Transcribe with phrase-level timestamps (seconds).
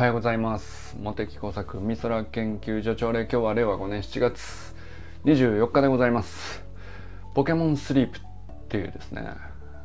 [0.00, 0.96] はようございます。
[0.98, 4.74] 茂木工作美空研究所長令今日は令和5年7月
[5.26, 6.64] 24日でございます。
[7.34, 8.22] ポケモンスリープっ
[8.70, 9.22] ていうですね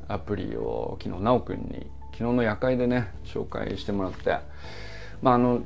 [0.08, 4.38] アプリを昨日なおくんに昨日の夜会でね紹介してもらって
[5.22, 5.66] まああの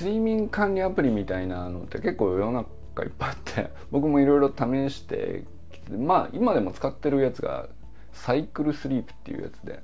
[0.00, 2.64] 睡眠管理アプリみたいなのって結構世の
[2.96, 5.44] 中いっぱいあって僕もいろいろ試して
[5.90, 7.68] まあ今でも使ってるやつが
[8.14, 9.82] サイクルスリープっていうやつで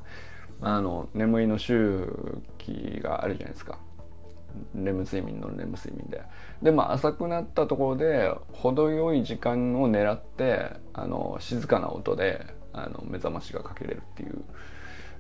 [0.62, 3.78] あの眠りの周期があるじゃないですか。
[4.74, 6.22] レム睡眠のレム睡眠で。
[6.62, 14.42] でまあ浅くなったところで程よい時間を狙ってあの静かな音であの目覚ましがかけれるっていう。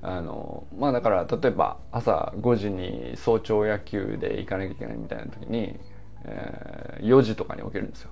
[0.02, 5.78] あのまあだから例えば朝5時に早朝野球で行かなきゃいけないみたいな時に、
[6.24, 8.10] えー、4時とかに起きるんですよ。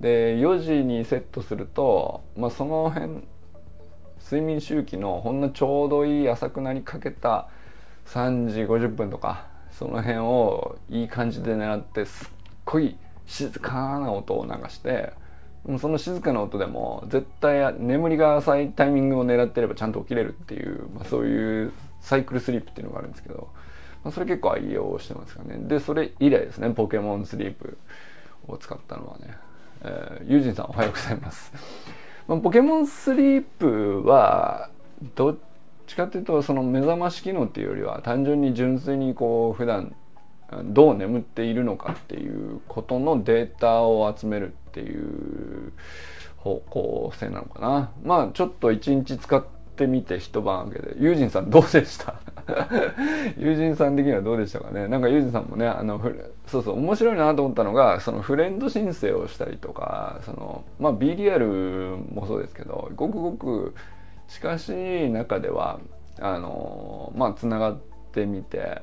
[0.00, 3.22] で4時にセットすると、まあ、その辺
[4.20, 7.48] 睡眠周期のほんのちょうどいい浅くなりかけた
[8.06, 9.46] 3時50分とか
[9.78, 12.28] その辺をいい感じで狙ってすっ
[12.64, 15.12] ごい静かな音を流して
[15.78, 23.50] その静かな音でも絶対眠りが浅いタイミングを狙ってればちゃんと起きれるっていう、まあ、そういうサイクルスリープっていうのがあるんですけど、
[24.02, 25.58] まあ、それ結構愛用してますよね。
[25.68, 27.78] でそれ以来ですねポケモンスリープ
[28.48, 29.36] を使ったのはね、
[29.84, 31.52] え、ユージンさんおはようございます。
[32.26, 34.70] まあ、ポケモンスリープは
[35.14, 35.36] どっ
[35.88, 39.94] ちかっていうとその目覚まし機能っていうよりは単純に純粋にこう普段
[40.64, 45.72] どう眠っているのかっていうことのデータを集めるっていう
[46.36, 47.90] 方向性なのかな。
[48.02, 49.44] まあちょっと一日使っ
[49.76, 50.96] てみて一晩明けで。
[50.98, 52.14] ユージンさんどうでした？
[53.36, 54.88] 友人さん的にはどうでしたかね？
[54.88, 56.00] なんか友人さんもねあの
[56.46, 63.74] そうそう面白いなと思ったのがそのフレンド申請をしたりとかそのまあ B リアルもそうですけどごくごく
[64.28, 65.80] 近し中では
[66.20, 67.78] あのまあつながっ
[68.12, 68.82] てみて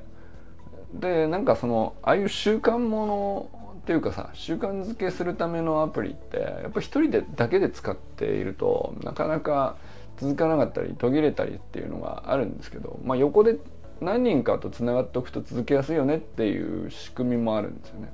[0.94, 9.78] でなんかそのああいう習慣ものっていうかさ習慣づけするためのアプリってやっぱ一人でだけで使っているとなかなか
[10.18, 13.58] 続かなかったり途切れたりっていうのがあるんですけど、まあ、横で
[14.02, 18.12] 何人かとつながっておくと続けやすいよねっていう仕組みもあるんですよね。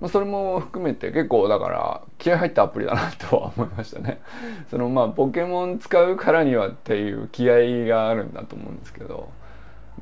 [0.00, 4.20] まあ、それも含めて結構だから気合入ったアプリだなとは思いましたね。
[4.70, 9.28] そのまあポケモン使うからにはっていう気合があるんだと思うんですけど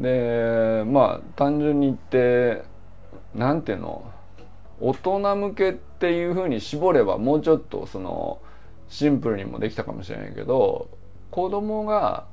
[0.00, 2.64] でまあ単純に言って
[3.34, 4.04] 何ていうの？
[4.80, 8.38] 大人向けっていうふうに絞ればもうちょっとその
[8.88, 10.88] シンプルにもできたかもしれないけど
[11.30, 12.26] 子供が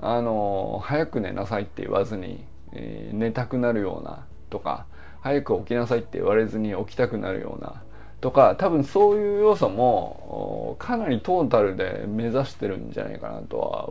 [0.00, 4.86] あの早く寝なさいって言わずに、えー、寝たくなるようなとか
[5.20, 7.82] 早く起きなさいって言われずに起きたくなるような
[8.20, 13.90] とか多分そういう要素もかなりトータルで目指してるんじゃないかなとは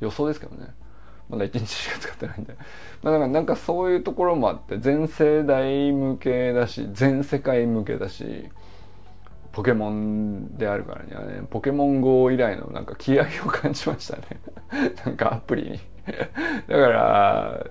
[0.00, 0.74] 予想ですけどね。
[1.28, 2.56] まだ1日しか使ってないんで、
[3.02, 8.48] まあ、だからなんかそういうところもあって全世代向けだし全世界向けだし
[9.52, 14.22] ポケモンであるからにはねポケモン GO 以来のなんか気合を感じましたね。
[15.06, 15.80] なんかアプリに。
[16.06, 17.66] だから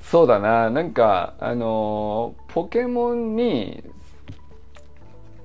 [0.00, 0.70] そうだな。
[0.70, 3.84] なんかあのポケモンに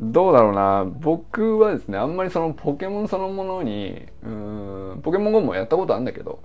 [0.01, 0.85] どうだろうな。
[0.85, 6.39] 僕はですねあんまりそのポケモンそのものにうんポケモン GO もやったことあるんだけど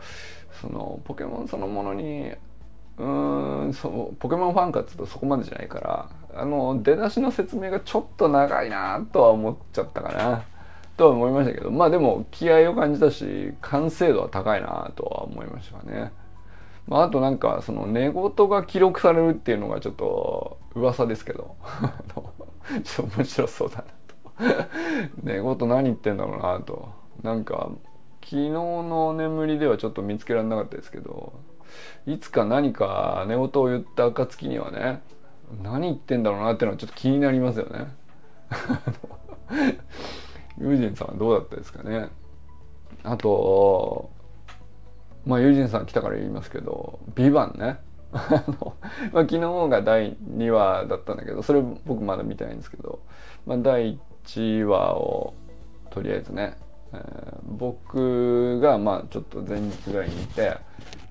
[0.60, 2.32] そのポケモンそのものに
[2.98, 3.06] う
[3.68, 10.44] んそうポケモンファンかっつうとそこまでじゃないからあの出だしの説明がちょっと長いなとは思っちゃったかな。
[10.96, 16.12] とは思いましたけどまあでも気合を感じたし完成度は高いなとは思いましたね。
[16.90, 21.54] まあ、あとなんかその寝言が記録されるっていうのがちょっと噂ですけど
[22.82, 23.90] ちょっと面白そうだなと
[25.22, 26.88] 寝言何言ってんだろうなと
[27.22, 27.70] なんか
[28.22, 31.32] 昨日の眠りではちょっと見つけられなかったですけど
[32.06, 35.00] いつか何か寝言を言った暁にはね
[35.62, 37.94] 何言ってんだろうなっていうのはちょっと気になりますよね。
[40.58, 42.08] ユージンさんはどうだったですかね。
[43.02, 44.10] あと
[45.30, 47.78] まあユージンさん来たから言いますけど「ビバンね
[48.12, 48.74] あの、
[49.12, 52.98] まあ、昨日が第2話だったんだけどそれ僕まだ見てないんですけど、
[53.46, 55.34] まあ、第1話を
[55.90, 56.56] とりあえずね、
[56.92, 60.56] えー、僕がまあちょっと前日ぐらいにいて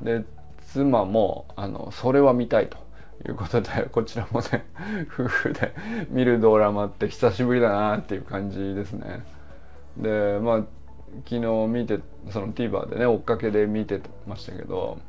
[0.01, 0.25] で
[0.67, 2.77] 妻もあのそれは見たいと
[3.25, 4.65] いうことで こちらもね
[5.13, 5.73] 夫婦で
[6.09, 9.23] 見るドラマって久しぶりだなっていう感じですね。
[9.97, 10.63] でまあ
[11.25, 14.99] 昨日見てその TVer でね追っかけで見てましたけど、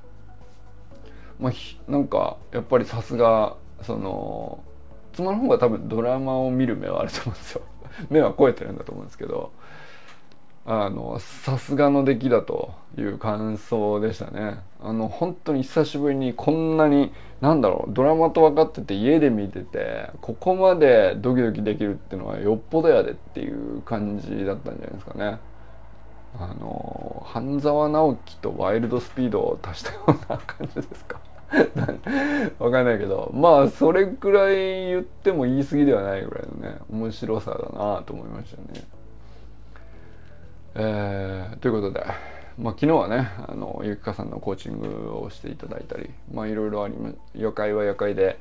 [1.38, 4.62] まあ、なんかやっぱりさすがその
[5.12, 7.62] 妻の方が多分ドラマを見る目はあると思うんですよ。
[8.10, 9.52] 目は超えてるんだと思うんですけど
[10.66, 25.38] あのさすがの出来だという感想でしたねあの本当に久しぶりにこんなになんだろうドラマと分かってて家で見ててここまでドキドキできるっていうのはよっぽどやでっていう感じだったんじゃないですかね
[26.38, 31.20] あの半沢直樹とワイルドスピードを足したような感じですか？
[32.60, 34.54] わかんないけどまあそれくらい
[34.86, 38.84] 言っても言い過ぎではないぐらいのね面白さだなと思いましたね。
[40.76, 42.04] えー、ということで
[42.58, 48.38] まあ、昨日はねあのゆきかさんのコーチングをしていただいたりまあいろいろありま夜会は夜会で、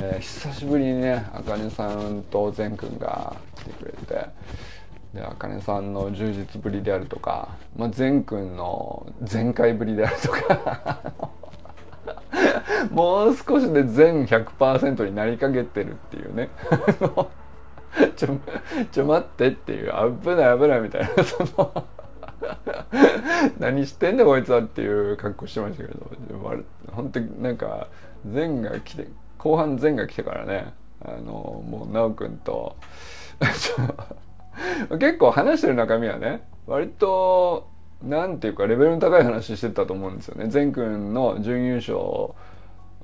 [0.00, 4.26] えー、久しぶりにねあかねさんと善くんが来てくれて
[5.14, 11.12] であかねさんの充実ぶりであるとか、まあ、善くんの全開ぶりであるとか。
[12.90, 16.48] もう少しで全100%になりかけてるっていうね。
[18.16, 18.38] ちょ
[18.92, 19.92] ちょ待ってっていう。
[20.22, 21.24] 危ない危ないみたいな。
[21.24, 21.84] そ の
[23.58, 26.10] 何してんだこいつはっていう格好してましたけど。
[26.92, 27.88] 本当になんか
[28.26, 29.08] 善が来て
[29.38, 30.72] 後半善が来てからね。
[31.02, 32.76] あのもう奈くんと
[34.98, 37.68] 結構話してる中身はね割と
[38.02, 40.48] なんていうかレベルの高い話してたと思うんですよね。
[40.48, 41.98] 善くんの準優勝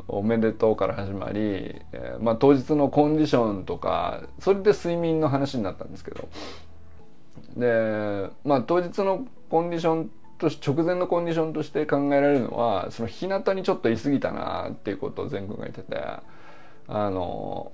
[0.09, 6.29] おめでとうから始まり、えー、まあ、当日のコンディションとかそれで睡眠の話になったんですけど。
[7.57, 15.97] でまあ当日のコンディションとし直前のコンディションとして考えられるのはその日向にちょっと言い過ぎたなっていうことを善くんが言ってて
[16.89, 17.73] あの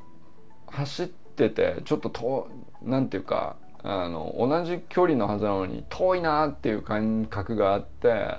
[0.66, 2.48] 走っててちょっとと
[2.82, 8.36] なんていうかあの同じ距離のはずなのに遠いなっていう感覚があって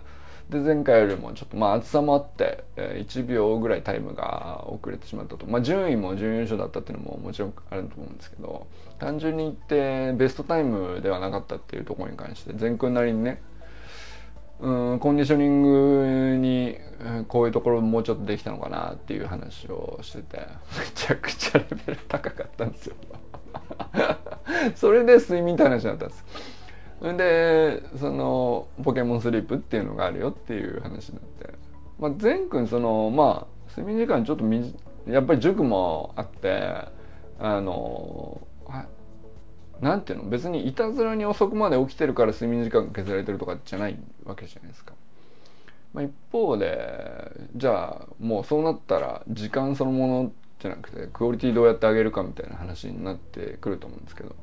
[0.49, 5.47] で前回よりもちょっとまあ厚さもあって、え1秒ぐらいタイムが遅れてしまったと。
[5.47, 8.67] まあ順位も準優勝だったっていうのももちろんあると思うんですけど
[8.99, 13.41] 単純に言ってベストタイムではなかったっていうところに関して全くなりにね
[14.59, 16.77] うんコンディショニングに
[17.27, 22.95] こういうところもうちょっとできたのかなっていう話をしててめちゃくちゃレベル高かったんですよ。
[24.75, 26.25] それで睡眠って話になったんです。
[27.17, 31.53] でそのポケモンスリープっていうのがあるよっていう話になって、
[31.99, 34.73] まあ、善くんそのまあ睡眠時間ちょっとみ
[35.07, 36.87] やっぱり塾もあって
[37.39, 38.39] あの
[39.81, 40.29] なんていうの？
[40.29, 44.93] 別にいたずらに遅くまで起きてるから睡眠時間が削られてるとかじゃないわけじゃないですか。
[45.93, 50.31] まあ、一方でじゃあもうそうなったら時間そのもの
[50.63, 54.35] じゃなくてクオリティどうやって上げるかみたいな話になってくると思うんですけど。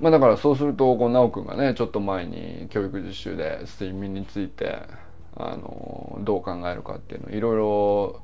[0.00, 4.82] まあだからそうするとこう直くんがねちょっと前に教育実習で睡眠について
[5.36, 8.22] あのどう考えるかっていうのいろいろ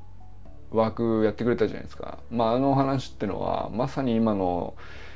[0.73, 2.19] 枠やってくれたじゃないですか。
[2.31, 4.75] まああの話っていうのはまさに今の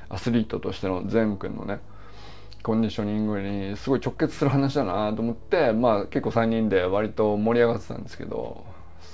[0.08, 1.80] アスリートとしての善くんのね
[2.62, 8.64] コンディショニングにすごい直結する話だなと思ってまあ結構3人で割と盛り上がってたんですけど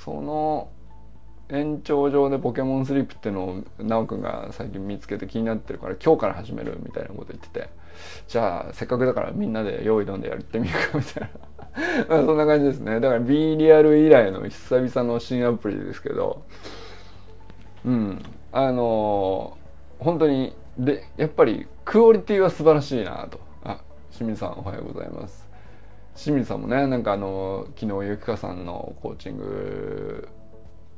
[0.04, 0.68] その
[1.50, 7.68] 延長上でポケモンスリープっていうのを奈くんが最近見つけて気になってるから今日から始めるみたいなこと言ってて
[8.28, 11.50] じゃあせっかくだからみんなで用意どんでやってみるかみたいな。
[12.08, 13.00] そんな感じですね。
[13.00, 16.42] だから B リアル以来の久々の新アプリですけど。
[17.84, 18.22] うん。
[18.52, 23.40] あのー、本当にでやっぱりクオリティは素晴らしいなと。
[23.64, 23.80] あ
[24.10, 25.48] 清水さんおはようございます。
[26.16, 30.28] 清水さんもねなんかあの昨日ゆきかさんのコーチング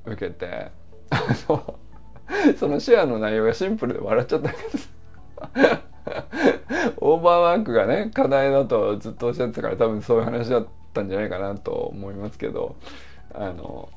[0.05, 0.71] 受けて
[2.57, 4.63] そのシェアの内容がシンプルで笑っちゃったけど
[6.99, 12.77] オーバーワークがね課題だとずっとおっしゃってたから多分そういう話だったんじゃないかなと思いますけど
[13.35, 13.89] あの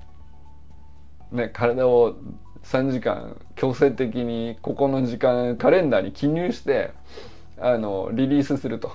[1.31, 2.15] ね体を
[2.63, 6.91] 3時間強制的にここの時間カレンダーに記入して
[7.59, 8.91] あのリリースすると。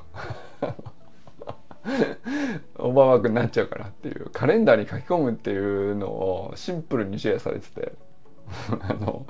[2.76, 7.92] オーバーワークになっちゃうからっていうカレンダーに書き込むっていうのをシンプルにシェアされてて。
[8.80, 9.26] あの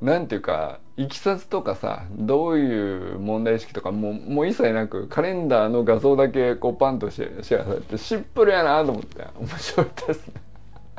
[0.00, 10.34] なんていうかいきさつとかさどういう問題意識とかもうもう一切なくカレンダーの画像だけこうパンとシェアされてシンプルやなと思って面白いですね。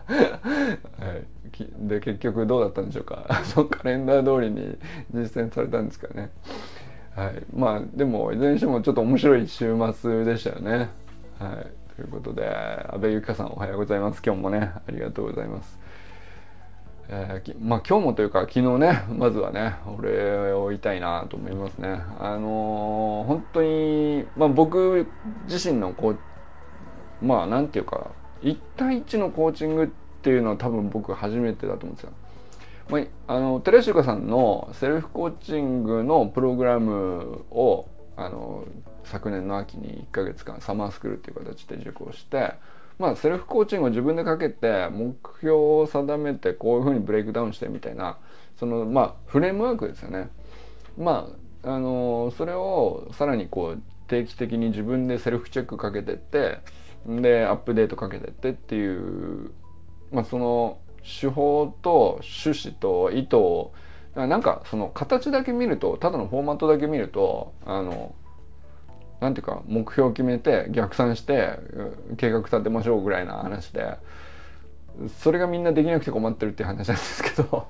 [0.12, 1.26] はい。
[1.80, 3.26] で結局どうだったんでしょうか。
[3.44, 4.78] そのカレンダー通りに
[5.14, 6.32] 実践されたんですかね。
[7.16, 7.44] はい。
[7.54, 10.90] まあでもいずれにしてもちょっと面白い週末でしたよね。
[11.40, 11.96] はい。
[11.96, 14.22] ということで阿部由香さんおはようございます。
[14.26, 15.78] 今日もねありがとうございます。
[17.10, 22.02] えー、まあ今日もというか昨日ねまずはねお礼を言いたいなと思いますね。
[22.20, 25.06] あのー、本当にまあ僕
[25.50, 29.88] 自身のこうまあなんていうか1対1のコーチングっ
[30.22, 32.12] ていうのは多分僕初めてだと思うんですよ。
[32.92, 38.66] まあ、あのテレシュカさんのセルフコーチングのプログラムをあの
[39.06, 42.54] 昨年の秋に1ヶ月間サマースクールっていう形で受講して
[43.00, 48.18] まあセルフコーチングを自分でかけて目標を定めてこういうふうにブレイクダウンしてみたいな
[48.60, 50.30] そのまあフレームワークですよね。
[50.98, 51.30] ま
[51.64, 56.60] ああのそれをさらにこう定期的に自分でセルフチェックかけてって
[57.08, 59.52] でアップデートかけてってっていう
[60.12, 63.74] まあその手法と趣旨と意図を
[64.16, 68.14] なんかその形だけ見るとただのフォーマットだけ見るとあの
[69.22, 71.60] なんていうか目標を決めて逆算して
[72.18, 73.98] 計画立てましょうぐらいな話で
[75.20, 77.68] それがみんなできなくて困ってるっていう話なんですけど。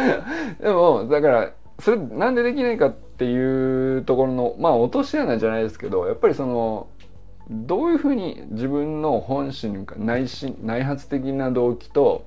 [0.60, 6.88] でもだからそれなんでできないかっていうところのまあ落とし穴じゃないですけどやっぱりその
[7.48, 12.26] どういうふうに自分の本心か内心内発的な動機と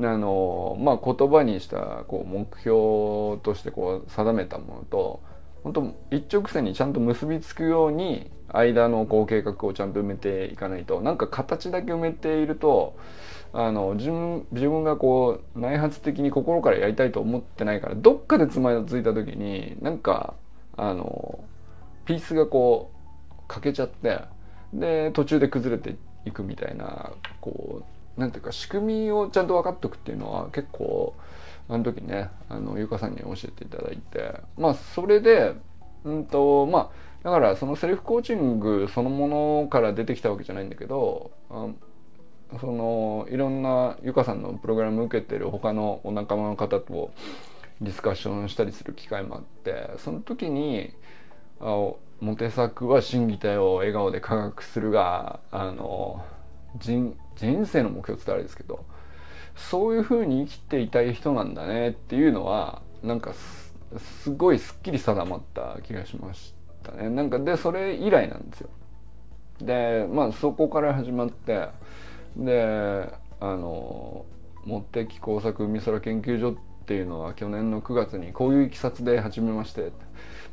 [0.00, 5.20] あのまあ言葉にしたこう目標としてこう定めたものと
[5.62, 12.96] 本当一直線にちゃんと結びつくように間のこう計画をちゃんと埋めていかないとなんか形だけ埋めていると
[13.52, 20.34] あの自分自分がこう内発的に心からやりたいと思ってないからどっかでつまずいた時になんか
[20.76, 21.44] あの
[22.04, 22.90] ピースがこ
[23.30, 24.20] う欠けちゃって
[24.72, 25.96] で途中で崩れて
[26.26, 31.14] いくみたいなこうなんていうか仕組みをちゃんと分かっておくっていうのは結構
[31.68, 35.54] あの時ねあのゆかさんに教えていただいてまあそれで
[36.04, 36.90] うんとま
[37.22, 39.28] あだからそのセルフコーチングそのも
[39.62, 41.68] のから出てきたわけじゃないんだけどあ
[42.60, 47.10] そのいろんなゆかさんのプログラム受けてる他のお仲間の方と
[47.80, 50.92] ディスカッションしたりする機会もあってその時に
[51.60, 56.24] あモテ作は心技体を笑顔で科学するがあの
[56.78, 58.84] 人人生の目標ってあれですけど
[59.56, 63.34] そういう風に生きていたい人なんだねっていうのはなんか
[64.22, 67.08] すごいすっきり定まった気がしましたね。
[67.08, 68.68] なんかでそれ以来なんですよ。
[69.60, 71.68] でまあそこから始まって
[72.36, 73.08] で
[73.40, 74.24] あの
[74.64, 76.54] モテキ工作海空研究所っ
[76.86, 79.92] ていうのは去年の9月にこういういきさつで始めまして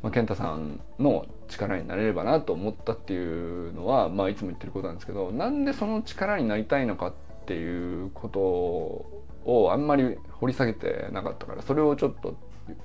[0.02, 7.12] まあ、健太さんの力になれればなと思ったっていうのは、まあ、いつも言ってることなんですけどなんでその力になりたいのかっ
[7.46, 12.36] ていうことをあんまり掘り下げてなかったからそれをちょっと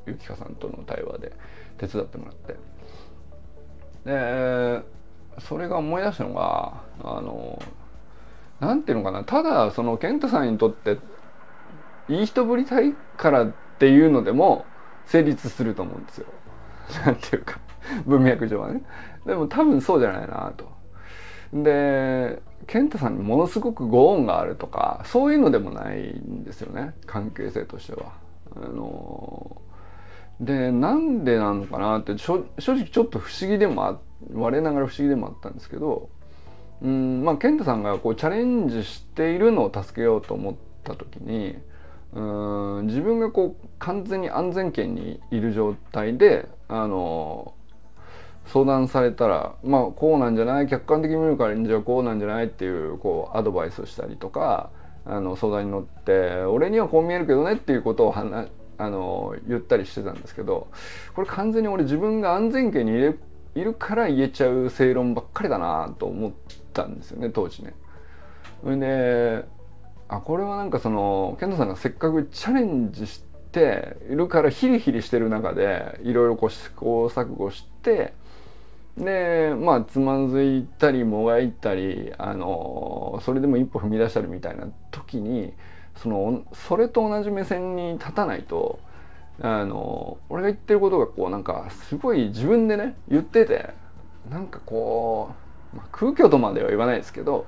[0.06, 1.32] ゆきかさんとの対話で
[1.78, 2.56] 手伝ってもらって
[4.06, 4.82] で
[5.40, 7.62] それが思い出したのがあの
[8.60, 10.98] なんていうのかなただその健太さんにとって
[12.10, 14.66] いい人ぶりたいからっていうのでも
[15.06, 16.28] 成立すると思うんですよ。
[17.06, 17.60] なんていうか
[18.06, 18.82] 文脈上はね。
[19.26, 20.66] でも多分そうじゃないなと。
[21.54, 26.94] で健太さんにものすごくご恩があるとかそういうのでもないんですよね。
[27.06, 28.12] 関係性としては。
[28.56, 29.62] あの
[30.40, 34.00] でなんでなのかなって正直ちょっと不思議でもあ
[34.34, 36.10] 我ながら不思議でもあったんですけど
[36.82, 41.58] うんまあ健太さんがこうチャレンジしているのを助けようと思った時に
[42.18, 47.54] うん自分がこう完全に安全圏にいる状態であの
[48.48, 50.68] 相談されたらまあこうなんじゃない？
[50.68, 52.46] 客観的に見るからじゃあこうなんじゃない？
[52.46, 54.72] っていうこうアドバイスをしたりとか
[55.06, 57.54] あの相談に乗って俺にはこう見えるけどね？
[57.54, 60.68] っていうことを話あの言ったりしてたんですけど
[61.16, 63.20] これ完全に俺自分が安全圏にいる
[63.54, 66.32] いるから言えちゃう正論ばっかりだなと思っ
[66.74, 67.74] たんですよね当時ね。
[68.64, 69.46] で
[70.10, 78.14] あこれはなんかその健太さんがせっかくチャレンジしているからヒリヒリしてる中でいろいろこう試行錯誤して
[78.98, 85.54] でまあつまずいたりもがいたりあのそれでも一歩踏み出したりみたいな時に
[85.96, 88.80] そのそれと同じ目線に立たないと
[89.42, 93.70] あの俺が言ってることがこうなんかすごい自分でね言ってて
[94.30, 95.32] なんかこ
[95.74, 97.46] う、まあ、空虚とまでは言わないですけど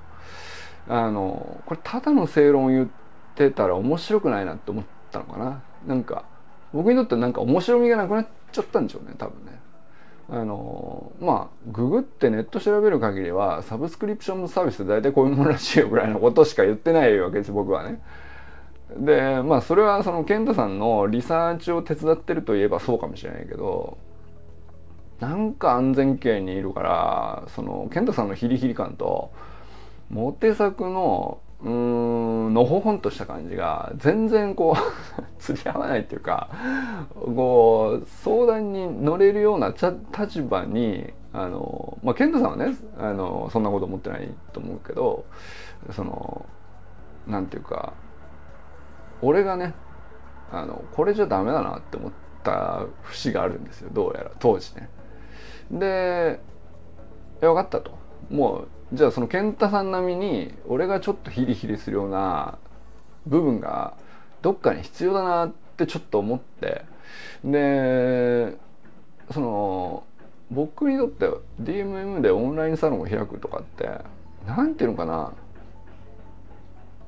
[0.87, 2.87] あのこれただの正論言っ
[3.35, 5.61] てたら面白くないなって思ったのかな。
[5.85, 6.25] なんか
[6.73, 9.59] 僕にとってなんか面白みがなくなっちゃったんでしょうね多分ね。
[10.31, 18.01] あのまあググってネット調べる限りはサブスクリプションのサービスって大体こういうものらしいよぐらいのことしか言ってないわけです僕はね。
[18.97, 23.97] でまあそれはその健太さんのリサーチを手伝ってるといえばそうかもしれないけど
[25.19, 29.31] なんか安全圏にいるからその健太さんのヒリヒリ感と
[30.09, 36.49] モテ作のうーんのほほんとした感じが全然こう 釣り合わないっていうか
[37.15, 45.25] こう相談に乗れるような立場にあのまあ健太さんはねあのそんなこと思ってないと思うけど
[45.91, 46.45] その
[47.27, 47.93] なんていうか
[49.21, 49.73] 俺がね
[50.51, 52.11] あのこれじゃダメだなって思っ
[52.43, 54.89] た節があるんですよどうやら当時ね。
[55.71, 56.39] で
[57.41, 57.91] 分かったと
[58.29, 62.57] もうじゃあその健太さん並みに俺がちょっとヒリヒリするような
[63.27, 63.93] 部分が
[64.41, 66.85] どっかに必要だなってちょっと思って。
[67.43, 68.57] で
[69.31, 70.03] その
[70.51, 71.29] 僕にとって
[71.61, 73.89] DMM でオンラインサロンを開くとかって
[74.47, 75.33] 何ていうのかな。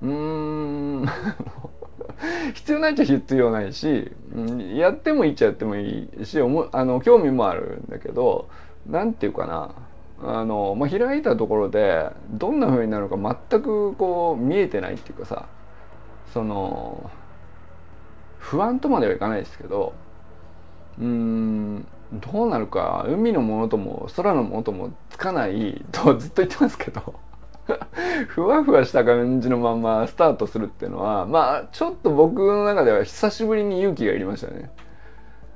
[0.03, 1.05] うーん。
[2.53, 4.11] 必要ないっちゃ必要ないし
[4.75, 8.47] やってもいいっちゃやってもいいしあの興味もあるんだけど
[8.85, 9.73] 何て言うかな。
[10.23, 15.47] あの、まあ、開いたところでどんな風になるか全くこう見えてないっていうかさ
[16.33, 17.09] その
[18.39, 19.93] 不安とまではいかないですけど
[20.99, 27.15] うーんどうなるか海のものとも空のものともつかないとずっと言ってますけど
[28.27, 34.69] ふわふわした感じのままスタートするっていうのはまあちょっと僕の中では久しぶりに勇気がいりましたね。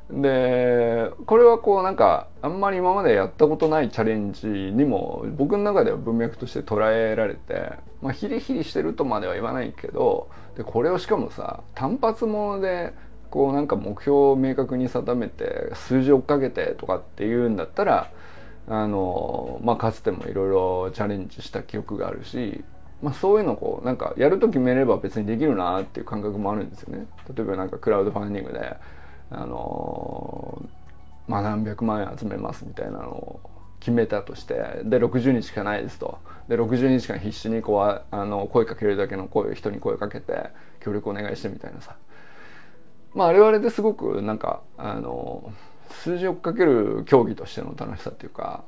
[0.09, 7.71] でこれはこうなんかあんまり今までやったことないチャレンジにも僕の中では文脈として捉えられて、
[8.03, 12.93] まあ、ヒリヒリしてるとまでは言わないけどでこれをしかもさ単発もので
[13.31, 18.11] こうなんか目標を明確に定めて数字追っかけてとかっていうんだったら
[18.67, 22.63] あのまあかつてもいろいろチャレンジした記憶があるし、
[23.01, 27.07] まあ、そういうのをこうなんかやると決めれば別にできるなっていう感覚もあるんですよね。
[27.35, 28.77] 例えばなんかクラウドファンディングで
[29.29, 30.61] あの
[31.27, 33.39] まあ何百万円集めますみたいなのを
[33.79, 36.19] 決めたとしてで60日しかないですと。
[36.47, 41.95] で60日間必死にこうあの声かけるだけの声人に声かけて協力お願いしてみたいなさ。
[43.13, 45.51] まああれはあれですごくなんかあの
[45.89, 48.63] 数字を追っかける競技としての楽しさっていうか、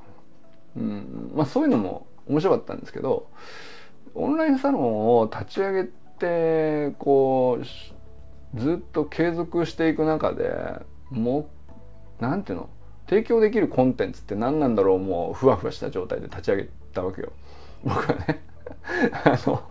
[0.76, 3.28] うんまあ、そういうのも面白かったんですけど
[4.16, 7.66] オンラインサロンを立ち上げてこう
[8.56, 10.54] ずっと継続していく中で
[11.10, 11.50] も
[12.20, 12.70] なんていうの？
[13.08, 15.00] 提供できるコンテンツって何なんだろう？
[15.00, 17.32] もうふわふわした状態で立ち上げたわけよ。
[17.84, 18.42] 僕はね。
[19.24, 19.62] あの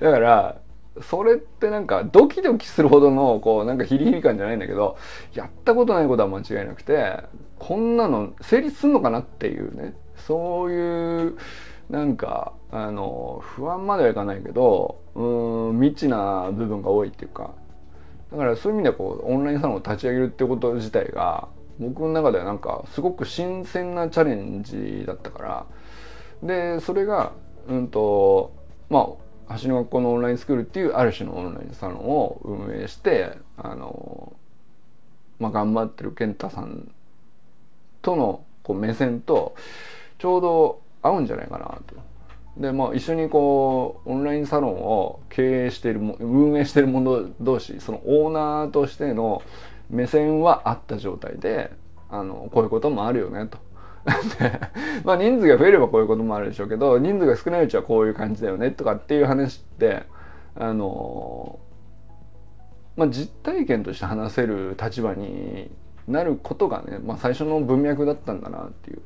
[0.00, 0.60] だから
[1.00, 4.96] それってなんかドキドキするほどのこうなんかヒリヒリ感じゃないんだけど
[5.34, 7.22] やったことないことは間違いなくて
[7.58, 9.94] こんなの成立すんのかなっていうね。
[10.16, 11.36] そういう
[11.90, 17.52] なんかあの不安まではいかないけどうん未知な部分が多いっていうか。
[18.30, 25.66] だからそういう意味ではこうオンラインサロンを立ち上げるってこと自体が僕の中ではなんかすごく新鮮なチャレンジだったから
[26.42, 27.32] でそれが
[27.68, 28.52] うんと
[28.90, 29.08] ま
[29.48, 34.34] あ橋の学校のオンラインスクールっていうある種のオンラインサロンを運営してあの、
[35.38, 36.90] まあ、頑張ってる健太さん
[38.02, 39.54] とのこう目線と
[40.18, 42.07] ちょうど合うんじゃないかなと。
[42.58, 49.42] でまあ一緒にこうオンラインサロンを経営している運営している者同士そのオーナーとしての
[49.90, 51.70] 目線はあった状態で
[52.10, 53.58] あのこういうこともあるよねと。
[54.38, 54.60] で
[55.04, 60.04] まあ人数が増えればこういうこともあるでしょうけど人数が少ないうちはこういう感じだよねとかっていう話って
[60.56, 61.58] あの
[62.96, 65.70] まあ実体験として話せる立場に
[66.08, 69.02] なることがね、まあ、最初の文脈だったんだなっていう。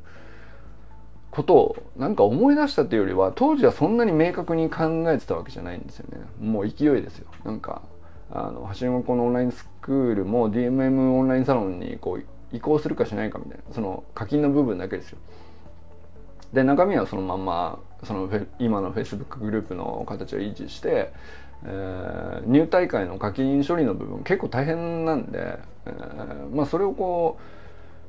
[1.32, 6.22] ことをなんか思い出したっていうよりは当時はそんなに明確に考えてたわけじゃないんですよね。
[6.38, 7.26] もう勢いですよ。
[7.42, 7.80] なんか
[8.30, 15.18] あの橋本このオンラインスクールも DMM オンラインサロンにこう移行するかしないかみたいなその課金の部分だけですよ。
[16.52, 21.14] で中身はそのまんまその今の Facebook グループの形を維持して、
[21.64, 27.38] えー、入大会の課金処理の部分結構大変なんで、えー、まあそれをこ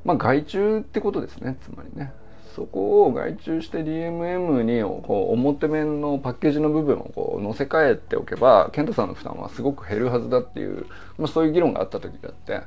[0.04, 1.56] うまあ外注ってことですね。
[1.62, 2.12] つまりね。
[2.54, 10.86] そこを外注して DMM にこう表面のパッケージの部分をこう載せ替えておけば健太さんの負担はすごく減るはずだっていう、
[11.18, 12.62] まあ、そういう議論があった時があって。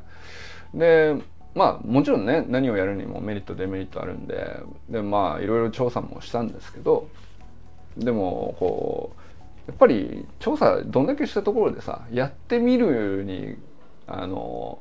[0.74, 1.16] で
[1.56, 7.10] まあもちろんね何をやるにもメリットデメリットあるんででまあいろいろ調査もしたんですけど
[7.98, 13.56] でもこうやっぱり調査どんだけしたところでさやってみるに
[14.06, 14.80] あの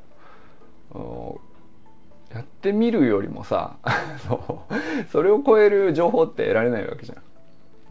[2.33, 3.77] やってみるよりもさ
[5.11, 7.17] それを超える情報って得られないわけじゃん。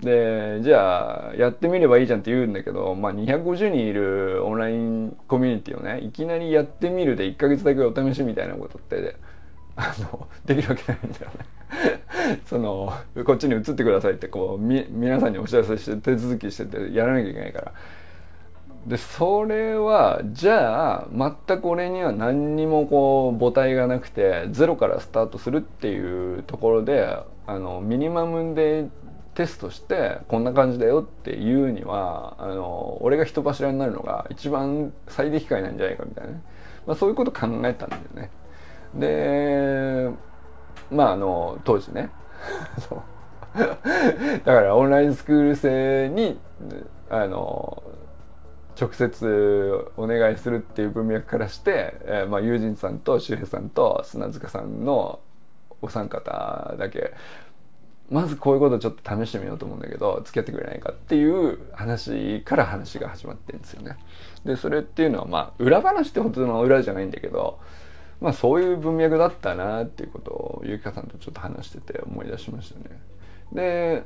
[0.01, 9.17] でじゃあやってみればいいじゃんって言うんだけど、まあ、250人いるオンラインコミュニティをねいきなりやってみるで1ヶ月だけお試しみたいなことって
[9.75, 12.93] あのできるわけないんだよね その
[13.25, 17.73] こっちに移ってくださいってこうみ皆さんにお知らせして手続きしててやらなきゃいけないから
[18.87, 28.89] でそれはじゃあ全く俺には何にもこう母体がなくてゼロからスタートするっていうところであのミニマムで
[29.35, 36.33] テストしてこんな感じだよっていうにはあの俺が人柱になるのが一番最適解なんじゃないかみたいな、
[36.87, 38.31] まあ、そういうこと考えたんだよね。
[38.95, 40.11] で
[40.91, 42.11] まああの当時ね。
[43.57, 46.39] だからオンラインスクール生に
[47.09, 47.83] あの
[48.79, 55.21] 直接お願いするっていう文脈からして、えー、まあ、友人さんと周平さんと砂塚さんの
[55.83, 57.13] お三方だけ
[58.11, 63.97] まずこういうことちょっと試してみようと思うんだけど付き合ってくれないかっていう話から話が始まってるんですよね。
[64.45, 67.59] でそれっていうのはまあ裏話ってことの裏じゃないんだけど
[68.21, 73.01] まあそういう文脈だったなっていうことをゆきかさんとちょっと話してて思い出しましたね。
[73.53, 74.05] で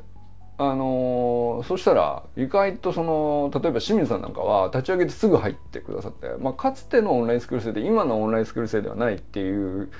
[0.63, 9.91] あのー、そしたら意外とその例えば清水さんなんかは立ち上げてすぐ入ってくださって、まあ、かつてのオンラインスクール生で今のオンラインスクール生ではないっていう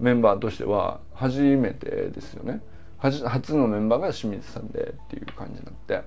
[0.00, 2.60] メンバーとしては初めてですよね。
[2.98, 6.02] 初のメンバーが清水さんでっていう感じになって。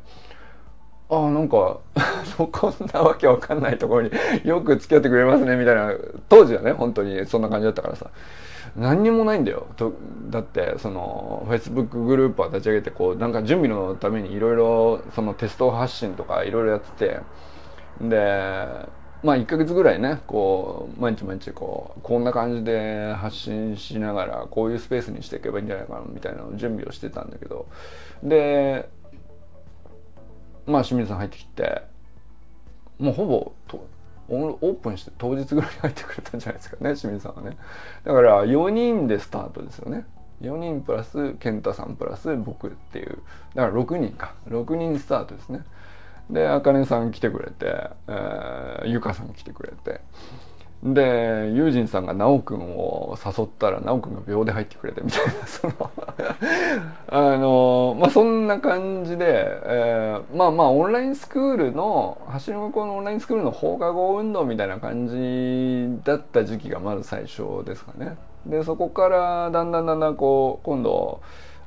[1.09, 1.79] ああなんか
[2.51, 4.11] こんなわけわかんないところに
[4.43, 5.93] よく付き合ってくれますねみたいな。
[6.27, 8.07] 当時はね本当にそんな感じだったからさ。
[8.75, 9.67] 何にもないんだよ。
[9.75, 9.93] と
[10.29, 17.19] だってそのフェイスブックグループを立ち上げてこうなんか準備のためにいろいろそのテスト発信とかいろいろやってて。
[18.01, 18.89] で
[19.23, 27.67] まあ1ヶ月ぐらいねこう毎日毎日こうこんな感じで発信しながらこういうスペースにしていけばいいんじゃないかなみたいな準備をしてたんだけど。
[28.23, 28.89] で
[30.65, 31.83] まあ清水さん入ってきて
[32.97, 33.51] もうほぼ
[34.29, 37.57] オープンして当日ぐらいに入ってくれたんじゃないですかね 清水さんはね。
[38.03, 40.05] だから4人でスタートですよね。
[40.41, 43.19] 4人プラス健太さんプラス僕っていう。
[43.55, 44.33] だから6人か。
[44.47, 45.63] 6人スタートですね。
[46.29, 50.01] であかねさん来てくれて、えー、ゆかさん来てくれて。
[50.83, 55.73] でユージンさんが奈くんを誘ったら奈くんが秒で入ってくれてみたいな その
[57.07, 59.25] あのまあそんな感じで、
[59.63, 68.17] えー、まあまあオンラインスクールの橋の学校のオンラインスクールの放課後運動みたいな感じだった時期がまず最初ですかね。
[68.47, 71.21] でそこからだんだんだんだんこう今度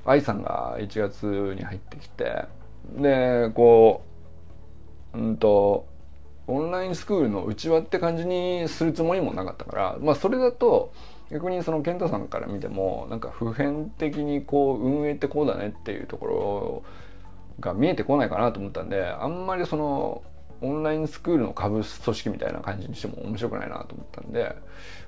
[0.04, 2.46] 愛さんが1月に入ってきて
[2.96, 4.02] でこ
[5.14, 5.86] ううんと
[6.46, 10.92] オンラインスクールの内輪って感じにするつもりもなかったからまあそれだと
[11.30, 16.82] 逆にその健太さんから見てもなんか普遍的にこう運営ってこうだねっていうところ
[17.60, 20.22] が見えてこないかなと思ったんであんまりその
[20.60, 24.54] オンラインスクールの株組織みたいな感じにしても面白くないなと思ったんで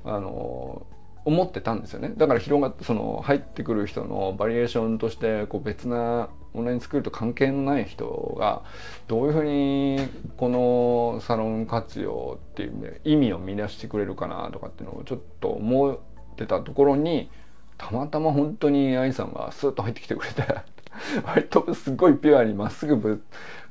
[0.05, 0.87] あの
[1.27, 2.13] 思ってたんですよね。
[2.17, 8.63] だから広がってその入ってくる人のバリエーションとしてこう別なオンラインスクールと関係のない人が
[9.09, 15.99] どういうふうにこのサロン活用っていう意味を見出してくれるかなとかっていうのをちょっと思っ
[16.37, 17.29] てたところに
[17.77, 20.45] たまたま本当に愛さんがスッと入ってきてくれて
[21.27, 23.23] 割とすごいピュアにまっすぐ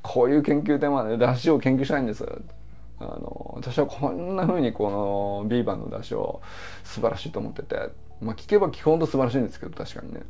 [0.01, 2.25] こういう研究テーマで出汁を研究したいんです。
[2.99, 6.41] あの私はこんな風にこのビーバーの出汁を
[6.83, 7.89] 素晴らしいと思ってて
[8.21, 10.21] まあ聞けば聞くほど素晴らしいんですけど確かにね。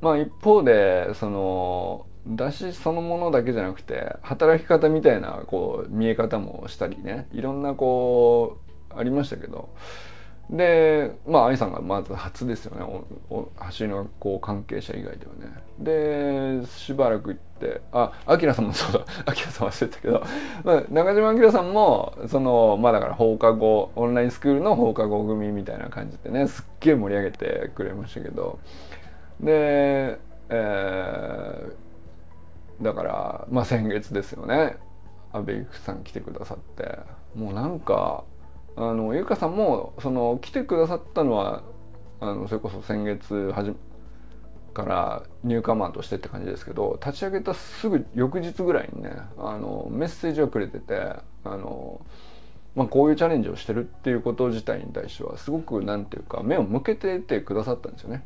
[0.00, 8.58] まあ一方でその出汁そのものだけじゃなくて働き方みたいなこう見え方もしたりねいろんなこ
[8.90, 9.70] うありましたけど
[10.50, 13.46] でまあ愛さんがまず初ですよね。
[13.56, 16.60] 走りの学校関係者以外ではね。
[16.60, 19.04] でしばらく行ってあアキラさんもそうだ。
[19.26, 20.24] アキラさん忘れたけど、
[20.64, 28.58] まあ、中島明さんもそのまあだから放課後オンラインスクールの放課後組みたいな感じでねすっげえ盛り上げてくれましたけど。
[29.40, 30.18] で
[30.50, 34.78] えー、だからまあ先月ですよね。
[35.30, 37.00] 阿部育さん来てくださって。
[37.34, 38.24] もうなんか
[38.80, 41.64] あのゆかさんもその来てくださったのは
[42.20, 43.74] あのそれこそ先月はじ
[44.72, 52.00] からニューカマーとしてって感じですけど立ち上げたすぐ翌日ぐらいにねあのメッセージをくれててあの、
[52.76, 58.24] まあ、こういうチャレンジをしてるっていうこと自体に対してはすごく何て言うか目を向けててくださったんですよね。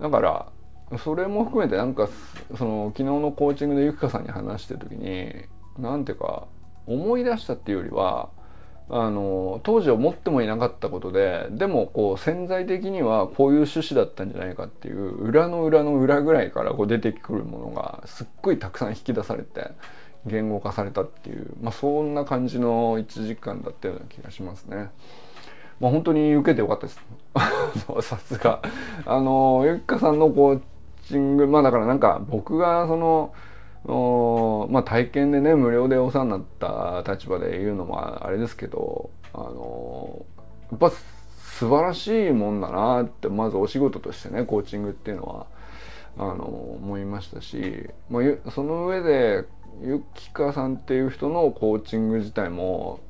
[0.00, 2.08] だからそれも含めてなんか
[2.56, 5.44] その昨日のコーチングでゆきかさんに話してる時に
[5.78, 6.48] 何ていうか
[6.86, 8.30] 思い出したっていうよりは
[8.92, 19.70] あの当時思ってもいなかったことででもこう潜在的にはこういう趣旨だったんじゃないかっていう裏の裏の裏ぐらいからこう出てくるものがすっごいたくさん引き出されて
[20.26, 24.90] 言語化されたっていう、まあ、そんな感じの1時間だったような気がしますね。
[25.80, 27.00] まあ、本当に受けてよかったです。
[28.06, 28.60] さすが。
[29.06, 30.60] あの、ゆきかさんのコー
[31.04, 33.32] チング、まあだからなんか僕がその、
[33.84, 40.24] まあ、体験でね無料でお世話になった立場で言うのもあれですけどあの
[40.70, 45.46] やっぱ素晴らしいもんだなってまずお仕事としてねコーチングっていうのは
[46.18, 49.44] あの思いましたし、まあ、その上で
[49.82, 53.00] ゆきかさんっていう人のコーチング自体も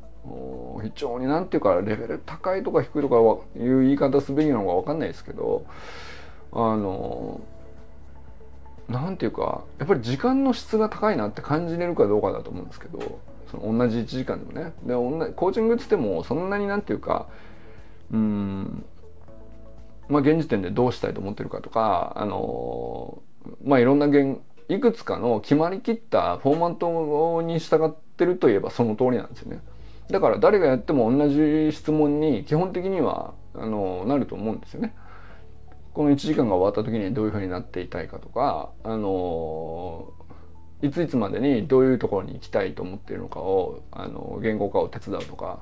[0.83, 3.17] 非常に何て言うかレベル高いとか低いとか
[3.59, 5.65] いう言い方すべきなのか分かんないですけど
[6.53, 7.41] あの
[8.91, 17.29] なんていうかやっぱり時間の質が高いなって感じれるかどうかだと思うんですけどその同じ1時間でもねで同じコーチングっつってもそんなになんていうか
[18.13, 18.85] うん
[20.09, 23.23] まあ現時点でどうしたいと思ってるかとかあの
[23.65, 29.61] まあいろんな現いくつかの決まりきったフォーマットに従ってるといえばその通りなんですよね。
[30.11, 34.95] だから誰がやっても同じ質問に基本的にはあのなると思うんですよね。
[35.95, 40.13] この1時間が終わった時にどういうふうになっていたいかとか、あの
[40.83, 45.61] いついつまでにどういうところに行きたいと思っているのかを、あの言語化を手伝うとか。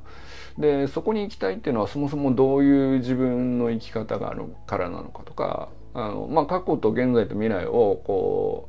[0.59, 8.69] でそこに行きたいっていうのはそもそもどういう自分の生き方があるからなのかとかあの、まあ、過去と現在と未来をこ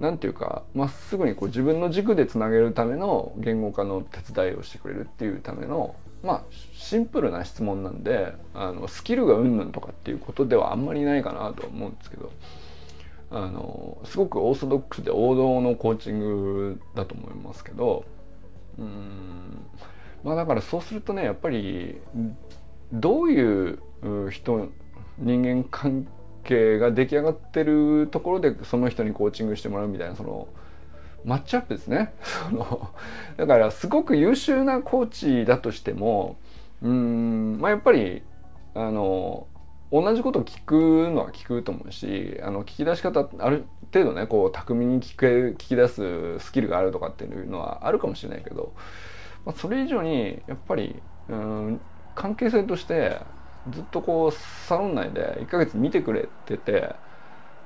[0.00, 6.42] うなんていうかまっすぐにこう自分の軸でつなげるための言語化の手伝いをしてくれるっていうためのまあ
[6.74, 12.32] シンプルな質問なんであのスキルがうんぬんとかっていうことではあんまりないかなと思うんですけど
[13.30, 18.04] あのすごくオーソドックスで王道のコーチングだと思いますけど
[18.78, 19.66] うん
[20.22, 22.00] まあだからそうするとねやっぱり
[22.92, 23.78] どういう
[24.30, 24.68] 人
[25.18, 26.06] 人間関
[26.44, 30.48] 係が出来上がってるところでその人にコーチングしてもらうみたいなその
[31.26, 32.14] マッチアップですね。
[33.36, 36.36] だからすごく優秀なコーチだとしても
[36.80, 38.22] うんまあやっぱり
[38.74, 39.46] あの
[39.90, 48.72] 同じことを聞くのは聞くと思うしあの聞き出し方ある程度ねこう巧みに聞け聞き出すスキルがあるとかっていうのはあるかもしれないけど、
[49.44, 51.80] まあ、それ以上にやっぱりうん
[52.14, 53.20] 関係性として
[53.70, 54.32] ずっとこう
[54.68, 56.94] サロン内で1ヶ月見てくれてて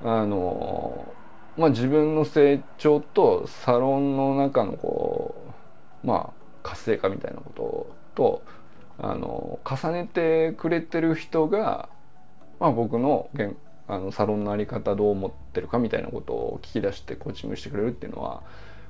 [0.03, 1.13] あの
[1.57, 5.35] まあ、自分の成長とサロンの中のこ
[6.03, 8.43] うまあ活性化みたいなことと
[8.97, 11.89] あの重ねてくれてる人が、
[12.59, 13.29] まあ、僕の
[13.87, 18.41] あのサロンの在り方どう思ってるかみたいなことを聞き出してコーチングしてくれるっていうのは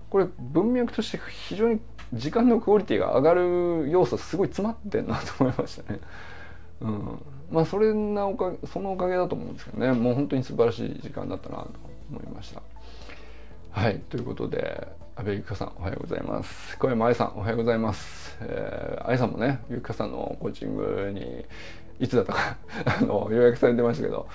[0.09, 1.79] これ文脈として非常に
[2.13, 5.99] 時間のクオリティが上がる要素すごい詰まってんなと思いましたね。
[6.81, 9.93] うん、まあそれなおかそのおかげだと思うんですけどね。
[9.93, 11.69] もう本当に素晴らしい時間だったなと。
[12.11, 12.61] 思いました。
[13.71, 16.77] はいということで阿部ゆかさんおはようございます。
[16.77, 21.45] 小山愛さんおはようございます、えー、愛さんもねゆかさんのコーチングに
[22.03, 22.57] いつだったか
[22.99, 24.27] あの予約されてましたけど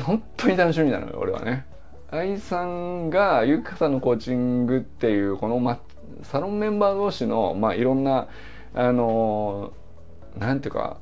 [0.00, 1.66] 本当に楽しみなのよ俺はね。
[2.10, 5.78] 愛さんがゆかさんのコーチングっていうこの、ま、
[6.22, 8.28] サロンメンバー同士の、まあ、いろんな
[8.74, 9.72] あの
[10.36, 10.98] なんていうか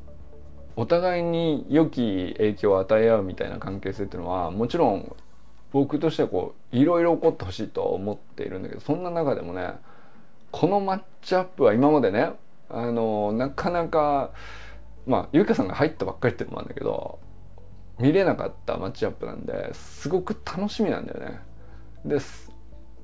[0.76, 5.16] お互いに良き影響を与え合うみたいな関係性っていうのはもちろん
[5.72, 9.74] 僕としてはこういろいろ起こってほしいと思っているんだけどそんな中でもね
[10.50, 12.32] このマッチアップは今までね
[12.68, 14.30] あのなかなか
[15.06, 17.18] まあゆうかさんが入ったばっかりっていうのもあるんだけど
[17.98, 21.40] 見れなかったマッチアップなんですごく楽しみなんだよね。
[22.04, 22.18] で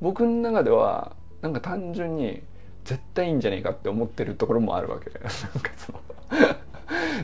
[0.01, 2.43] 僕の中ではなんか単純に
[2.85, 5.31] 絶対いいんじゃねえかって思ってるところもあるわけ なんか
[5.77, 6.01] その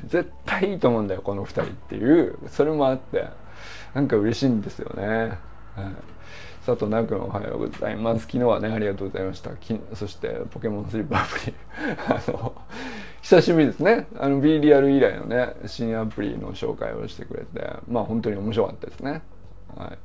[0.07, 3.29] 絶対いいと思うんだよこの2人っていうそれもあって
[3.95, 5.39] なんか嬉しいんですよね。
[5.77, 6.13] はい
[6.65, 8.21] 佐藤直君おはようございます。
[8.27, 9.51] 昨日はね、ありがとうございました。
[9.57, 11.55] きそして、ポケモンスリップアプリ。
[12.07, 12.55] あの、
[13.21, 14.07] 久しぶりですね。
[14.17, 19.23] あの、B リアル以来のね、新アプリの紹介をしてくれて、まあ本当に面白かったですね。
[19.75, 19.99] はい。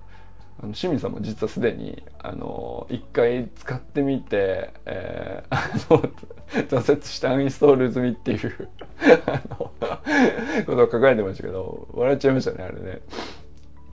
[0.60, 6.02] あの清水さんも実はすでにあの一回使ってみて、えー、あの
[6.68, 8.70] 挫折したアンインストール済みっていう
[9.28, 9.72] あの
[10.66, 13.02] ことを書かれてましたけど笑っちゃいましたねあれね。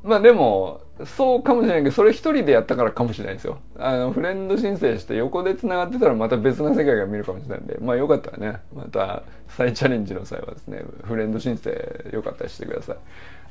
[0.05, 3.59] まあでも、そうかもしれないけど、それ一人でやったからかもしれないですよ。
[3.79, 11.71] あの、フレンド申請して横で繋がってたらまた別な世界が見るかもしれないんで、まあよかったらね、また再チャレンジの際はですね、フレンド申請
[12.13, 12.97] よかったらしてください。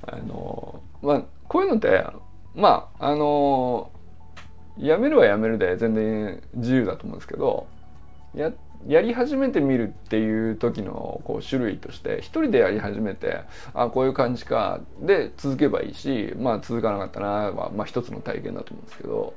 [0.07, 2.05] あの、まあ、こういうのって、
[2.53, 3.89] まあ、あの、
[4.77, 7.67] やめるはやめるで全然自由だと思うんですけど、
[8.35, 8.53] やっ
[8.87, 13.41] やり始めてみるっていう時のこう種類として一人でやり始めて
[13.73, 19.33] あこういう感じかで続けばいいしまあ続かなかったなは、まあ、一つの体験だと思うんですけど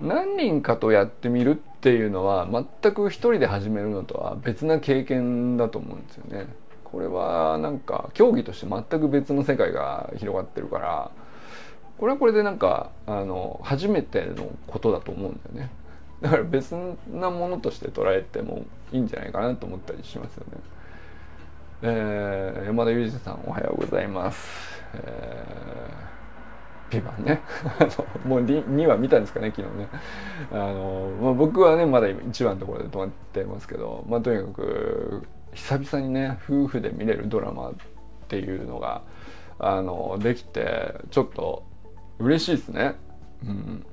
[0.00, 6.46] 何人かとやってみるっていうのは全く一人で始めるのとは別な経験だと思うんですよね。
[6.84, 11.10] これはなんか競技として全く別の世界が広がってるから
[11.98, 15.70] これはこれでなんかあの初めてのことだと思うんだよね。
[16.20, 16.74] だから別
[17.12, 20.58] なものとして捉えてもいいんじゃないかなと思ったりしますよね。
[21.82, 24.82] えー、山田裕二さんおはようございます。
[24.94, 27.40] えー、ピバンね。
[28.26, 29.88] もう 2, 話見たんですかね、昨日ね。
[30.52, 37.72] あの、まあ、僕はね、まだ1話のところで止まってますけど、まあ、とにかく、久々にね、夫婦で見れるドラマっ
[38.28, 39.02] ていうのが、
[39.58, 41.64] あのできてちょっと
[42.18, 42.94] 嬉しいですね。
[43.44, 43.86] うん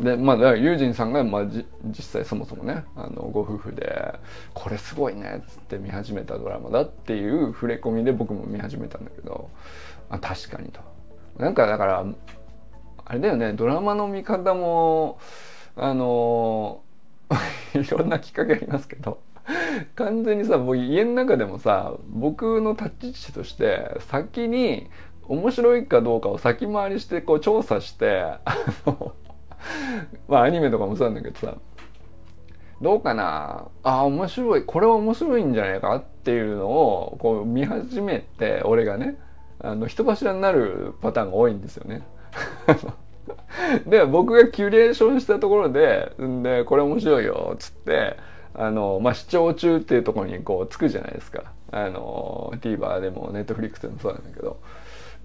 [0.00, 1.46] でまあだからユージンさんが、まあ、
[1.84, 4.14] 実際そもそもねあのご夫婦で
[4.52, 9.48] 「これすごいね」っつって見始めたドラマだっていう触れ込みで僕も見始めたんだけど
[10.10, 10.80] あ確かにと。
[11.38, 12.04] なんかだから
[13.04, 15.18] あれだよねドラマの見方も
[15.76, 16.82] あの
[17.74, 19.20] いろんなきっかけありますけど
[19.94, 24.88] 完全にさ僕家の中でもさ僕の立ち位置として先に
[25.28, 28.40] 面白いかどうかを先回りしてこう調査してあ
[28.86, 29.12] の
[30.28, 31.56] まあアニメとかもそうなんだけどさ。
[32.80, 33.68] どうかな？
[33.82, 34.64] あ面白い。
[34.64, 39.16] これは面白いんじゃないかっていうのをこう見始めて俺がね
[39.60, 42.02] あの人柱になるパターンが多いんですよね。
[43.86, 48.16] で僕がキュレーションしたところで「でこれ面白いよ」っつって
[48.54, 51.44] あの、まあ、視聴中っていうところにこうつくじゃないですか。
[51.72, 54.58] あの TVer でも Netflix でもそうなんだけど。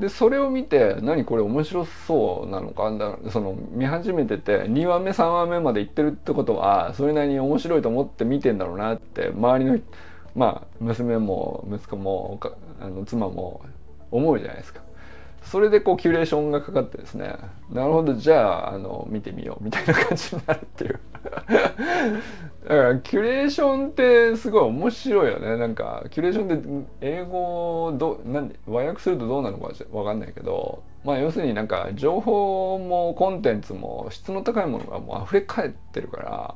[0.01, 2.91] でそれを見て何これ面白そうなのか
[3.29, 9.79] その見始めてて2話目3話目まで行ってるってことはそれなりに面白いと思って見てんだろうなって周りの
[10.35, 12.39] まあ娘も息子も
[12.79, 13.61] あの妻も
[14.09, 14.81] 思うじゃないですか。
[15.43, 17.35] それでこうキュレーションがかかってですね。
[17.69, 20.99] なるほどじゃああの見てみようみたいな感じになるっていう。
[22.63, 25.57] だからキュレーションってすごい面白いよね。
[25.57, 36.55] なんかキュレーションって英語どなん和訳するとどうなのかわかんないけどまあ要するになんか情報もコンテンツも質の高いものがもう溢れ返ってるから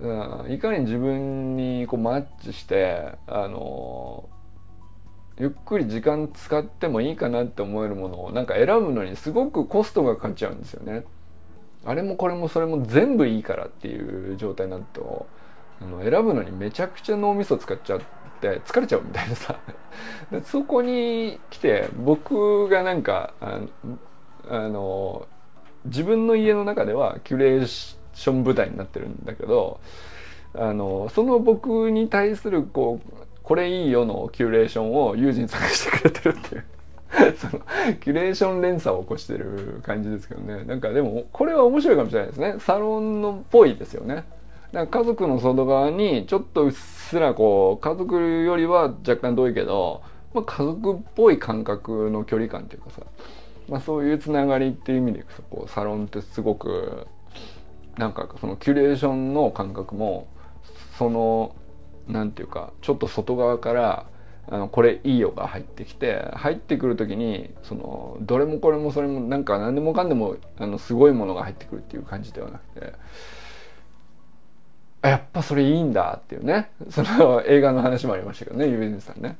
[0.00, 4.28] うん、いかに自分にこうマッチしてあの
[5.42, 11.04] ゆっくり時間使ってもいいかなって思えるものをなんか選ぶのにすごくコストがかかっちゃうんですよね。
[11.84, 15.26] あれもこれもそれも全部いいからっていう状態になると
[15.80, 18.00] あの選ぶのにめちゃくちゃ脳みそ使っちゃっ
[18.40, 19.58] て疲れちゃうみたいなさ
[20.30, 23.62] でそこに来て僕がなんかあ
[24.48, 25.26] あの
[25.86, 29.80] 自分の家の中ではキュレーション部隊になってるんだけど
[30.54, 33.22] あのその僕に対するこう
[33.52, 36.64] これいいよのキュレーションを友人さんがしてくれてるっていう。
[37.36, 37.62] その
[38.00, 40.64] キュレーション連鎖を起こしてる感じですけどね。
[40.64, 42.54] なんかでもこれは面白いかもしれないですね。
[42.60, 44.14] サロンのっぽいですよね。
[44.14, 44.24] だか
[44.72, 50.00] ら家族の外側にちょっとうっすらこう家族よりは若干遠いけど、
[50.32, 53.02] まあ、家族っぽい感覚の距離感っていうかさ、
[53.68, 57.06] まあ、そういうつながりっていう意味でいくとこうサロンってすごく
[57.98, 60.26] なんかそのキュレーションの感覚も
[60.96, 61.54] その
[62.08, 64.06] 何て言うかちょっと外側から
[64.48, 72.92] あのこれいいよが入ってきて入ってくる時にそのどれもこれもそれもなんか何でもかんでもあのすごいものが入ってくるっていう感じではなくて
[75.02, 76.70] やっぱそれいいんだっていうね。
[76.88, 79.36] その映画の話もありましたけどねユージンさんね。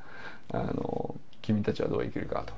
[0.52, 2.52] あの「君たちはどう生きるか」と。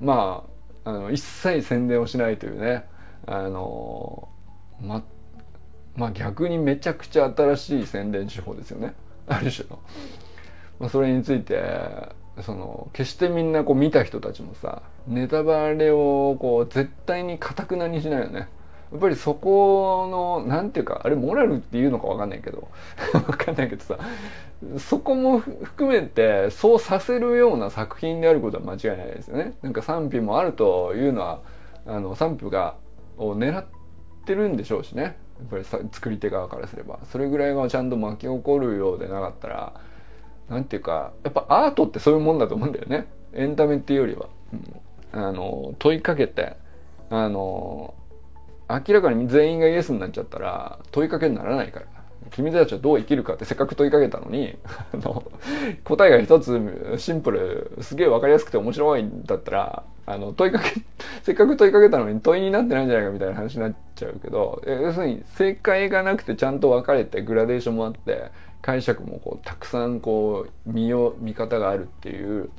[0.00, 0.44] ま
[0.84, 2.84] ああの一切宣伝をしないというね。
[3.26, 4.28] あの
[4.80, 5.04] ま
[5.94, 8.94] まあ逆にめちゃくちゃ新しい宣伝手法ですよね。
[9.36, 9.78] ある種の。
[10.80, 11.62] まあ、それについて
[12.40, 18.48] その決してみんなこう見た人たちもさネタバレをこう絶対にかたくなにしないよね。
[18.90, 22.68] やっぱりそこの何ていうかあれモラルっていうのか分かんないけど
[23.12, 23.96] 分かんないけどさ
[24.78, 29.54] そこも含めてそうさせるような作品であることは間違いないですよね。
[29.62, 31.40] なんか賛否もあるというのは
[31.86, 32.74] あの賛否が
[33.16, 33.64] を狙っ
[34.26, 37.00] てるんでしょうしねやっぱりさ作り手側からすれば。
[37.10, 39.72] それぐらいがちゃんと巻き起こるようでなかったら
[40.48, 43.06] 何て言うかやっぱアートってそういうもんだと思うんだよね。
[43.34, 44.28] エンタメっていうよりは、
[45.12, 46.56] うん、あの問いかけて
[47.10, 47.94] あの
[48.68, 51.86] 明らかに全員がイエスになっちゃったら問いかけにならないから。
[52.32, 54.56] 君たちはどう生きるかってせっかく問いかけたのに
[54.92, 55.30] あの
[55.84, 60.80] 答えが一つシンプルすげえ分かりやすくて面白いんだったらあの問いかけ
[61.22, 68.30] せっかく問いかけたのに問いになってないんじゃないかみたいな話になっちゃうけど要するに正解がなくてちゃんと分かれてグラデーションもあって
[68.62, 72.50] 解釈もこうたくさんこう見よ見方があるっていう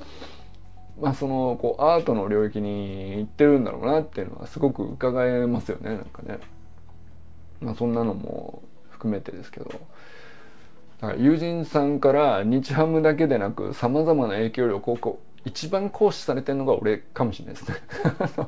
[1.01, 6.39] まあそのこうアートの領域に行ってるんだろうなっていうのはすごく伺えますよねなんかね。
[7.61, 8.61] まあそんなのも
[9.03, 9.65] 含めてですけど
[11.01, 17.75] だから友人さんから日ハムだけでなくさまざまな影響力をこう一番行使されてるのが俺かもしれないですね。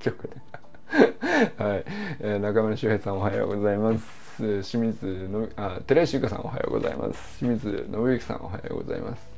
[0.00, 0.42] 結局ね。
[1.56, 1.84] はい、
[2.18, 4.62] えー、中村修平さんおはようございます。
[4.62, 7.38] 清水のあ寺石由香さんおはようございます。
[7.38, 9.32] 清水信之さんおはようございます、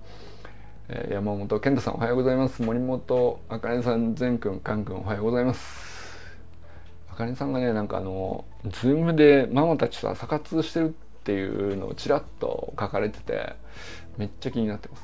[0.88, 2.62] えー、山本健太さんおはようございます。
[2.62, 5.89] 森本あかねさん善くんかんくんおはようございます。
[7.20, 13.54] あかねさんがねなんかあのズームでママたちと朝活してるっていうのをちらっと書かれてて
[14.16, 14.96] めっちゃ気になってま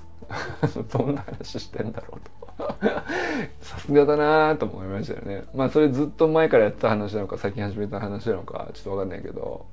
[0.68, 0.82] す。
[0.96, 2.20] どんな話してんだろう
[2.56, 2.74] と。
[3.60, 5.44] さすがだなと思いましたよね。
[5.54, 9.66] まあそれずっと前からやった話なのか最近始めた話なのかちょっと分かんないけど。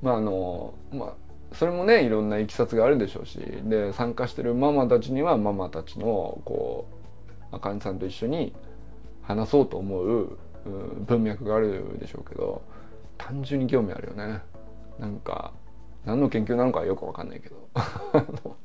[0.00, 1.14] まああのまあ
[1.52, 6.86] それもねいろんないきさつがあるでしょうしで参加してるママたちにはママたちのこ
[7.52, 8.54] うあかねさんと一緒に
[9.22, 10.38] 話そうと思う
[11.06, 12.62] 文脈があるでしょうけど
[13.16, 14.40] 単純に興味あるよね。
[14.98, 15.52] なんか
[16.04, 17.68] 何の研究なのかよく分かんないけど。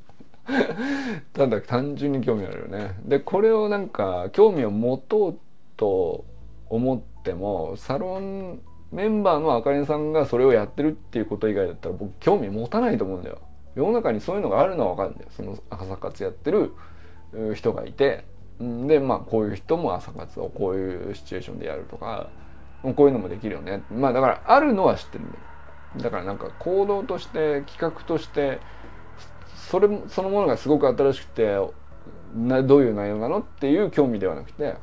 [1.34, 2.96] ただ単純に興味あるよね。
[3.06, 5.40] でこれをなんか興味を持とう
[5.78, 6.26] と
[6.70, 13.40] 思ってもサロンメンバーのあかねさんがそれをやってるっていうこと以外だったら僕興味持たないと思うんだよ。
[13.76, 15.30] 世の中にそういうのがあるのは分かるんだよ。
[15.32, 16.74] その朝活やってる
[17.56, 18.26] 人がいて。
[18.88, 22.30] でまあこういう人も朝活をこういうシチュエーションでやるとか
[22.84, 23.84] こういうのもできるよね。
[23.92, 25.44] まあだからあるのは知ってるんだよ。
[25.98, 28.60] だからなんか行動として企画として
[29.56, 31.58] それそのものがすごく新しくて
[32.36, 34.76] などういう内容なのっていう興味ではなくて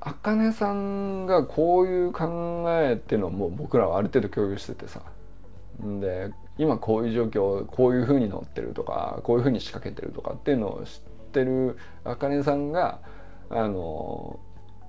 [0.00, 5.02] あかねさんがこういう考えっていうのをもう僕らはある程度共有しててさ。
[5.80, 11.00] で今こういう状況こういうふうに乗ってるとかこういうふうに仕掛けてるとかっていうのを知
[11.42, 13.00] ってるあかねさんが
[13.50, 14.40] あの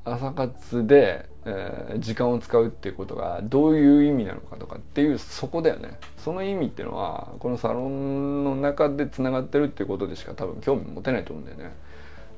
[0.05, 5.99] 朝活で、えー、時間を使うっていうことがどういう意味なのかとかっていうそこだよね。
[6.17, 11.75] その意味っていうのはこのサロンの中でつながってるっていうことでしか多分興味持てないと思うんだよね。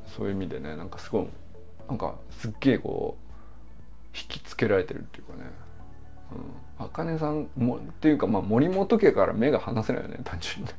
[0.08, 1.28] そういう意味でねなんかすごい
[1.88, 3.16] なんかすっげえこ
[4.14, 5.50] う引きつけられてるっていうかね。
[6.80, 10.72] あかねさんもっていうかまあ森本家から目が離せないよね単純に。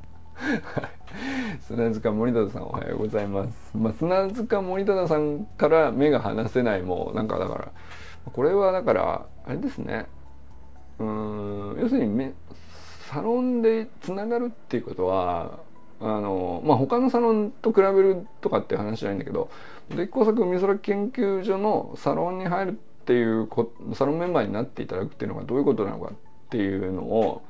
[1.61, 3.77] 砂塚森忠さんおはようございます。
[3.77, 7.73] まあ、砂塚森忠さんから目が離せないもうなんかだから
[8.33, 10.07] これはだからあれですね
[10.99, 12.33] うん要するに
[13.11, 15.59] サロンでつながるっていうことは
[16.01, 19.51] あのまあ他のサロンと比べるとかっていう話じゃないんだけど
[19.91, 23.49] で工作美空研究所のサロンに入るっていう
[23.95, 26.15] サロンメンバーになっていただくっていうのがどういうことなのかっ
[26.51, 27.43] ていうのを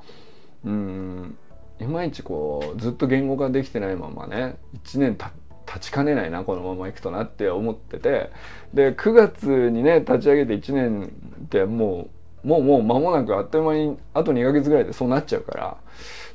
[0.65, 1.37] うん
[1.83, 5.33] いまいちこうずっと言語化できてないままね1年た
[5.67, 8.31] 立ちかねないなこのままいくとなって思ってて
[8.75, 11.13] で9月にね立ち上げて1年
[11.45, 12.09] っても
[12.45, 15.77] うもうもう間もなくあっという間にあと2ヶ月ぐらいでそうなっちゃうから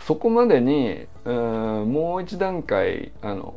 [0.06, 3.56] そこまでにうんもう一段階あの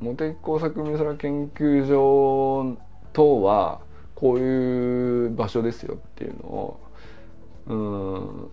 [0.00, 2.76] 茂木工作美空研究所
[3.12, 3.80] 等は
[4.14, 6.80] こういう場所ですよっていうのを
[7.66, 8.50] うん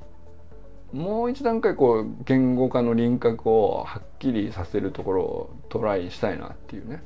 [0.94, 7.02] もう一段階こう言語化の輪郭をはっきりさせるところをトライしたいなっていうね。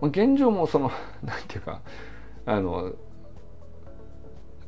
[0.00, 0.90] まあ現状もその
[1.24, 1.80] なんていうか
[2.44, 2.92] あの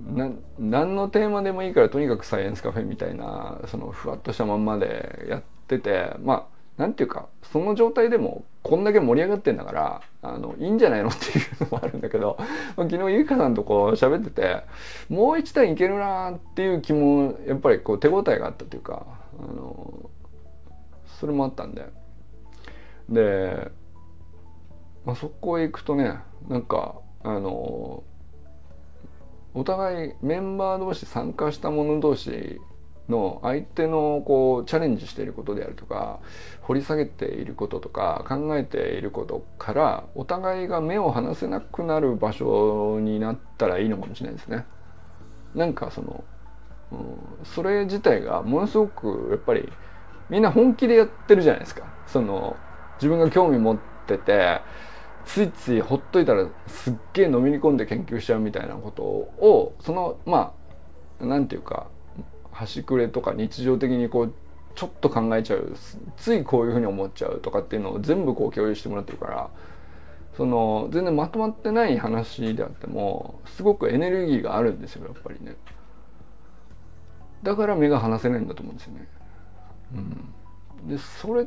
[0.00, 6.48] な何のテーマでもいいからとにかくサイエンスカフェみたいなそのふわっとしたまんまでやっててま
[6.78, 12.36] あなんていうかその状態でもこんだけ盛り上がってんだからあのいいんじゃないのっていうのもあるんだけど
[12.76, 14.62] 昨日ゆいかさんとこう喋ってて
[15.08, 19.06] もう一段いけるなっていう気もやっぱりこう手応えがあったというか
[19.38, 20.10] あの
[21.06, 21.86] それもあったんで。
[23.08, 23.70] で、
[25.04, 28.04] まあ、そこへ行くとねなんかあの
[29.52, 32.60] お互いメンバー同士参加した者同士
[33.10, 36.20] の相手のこうチャレンジしていることであるとか
[36.62, 44.64] 掘り下げていることとか考えていることからお互いが目を離せなくなる場所になったらいいのかもしれないですね。
[45.54, 46.24] なんかその、
[46.92, 49.70] うん、それ自体がものすごくやっぱり
[50.28, 51.84] みんな本気でやってるじゃないですか。
[52.06, 52.56] その
[52.96, 54.60] 自分が興味持ってて
[55.24, 60.54] ついついほっといたらすっげえのめり込んで研究しちゃうみたいなことをそのま
[61.20, 61.88] あなんていうか
[62.60, 64.34] 端くれとか日常的にこう
[64.74, 65.74] ちょっと考えちゃう
[66.16, 69.50] ついこういうふうに思っちゃうとかっていうのを全部こう共有してもらってるから
[70.36, 75.56] その全然まとまってない話であってもすごくエネルギーがあるんですよやっぱりね
[77.42, 79.08] だから目が離せないんだと思うんですよね。
[79.94, 81.46] うん、でそれっ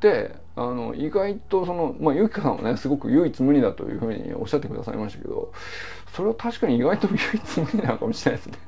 [0.00, 5.52] てあの意外とそのまあゆきかさんはねすごく唯一無二だというふうにおっしゃってくださいましたけど
[6.14, 8.58] それは確かに意外と唯一無二なのかもしれないですね。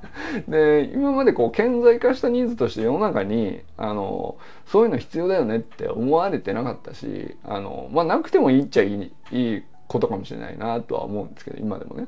[0.48, 12.06] で今までこう顕在化したニーズとして世の中にあのそういうの必要だよねって思われてなかったしあの、まあ、なくてもいいっちゃいいいいことかもしれないなとは思うんですけど今でもね。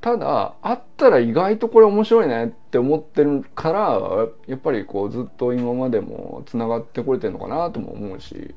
[0.00, 8.54] ただあったら意外とこれ面白いねって思ってるからやっぱりこうずっと今までもつながってこれてるのかなとも思うし